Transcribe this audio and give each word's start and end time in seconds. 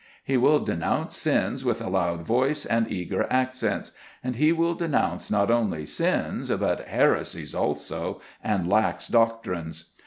He 0.23 0.35
will 0.35 0.57
denounce 0.57 1.15
sins 1.15 1.63
with 1.63 1.79
a 1.79 1.87
loud 1.87 2.25
voice 2.25 2.65
and 2.65 2.91
eager 2.91 3.27
accents. 3.29 3.91
And 4.23 4.35
he 4.35 4.51
will 4.51 4.73
denounce 4.73 5.29
not 5.29 5.51
only 5.51 5.85
sins, 5.85 6.49
but 6.49 6.87
heresies 6.87 7.53
also, 7.53 8.19
and 8.43 8.67
lax 8.67 9.07
doctrines. 9.07 9.91